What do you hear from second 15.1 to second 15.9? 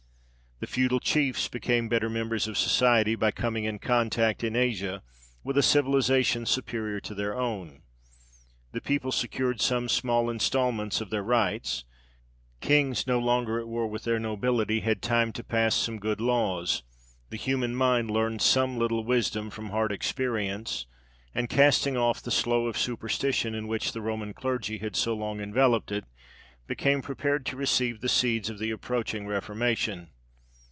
to pass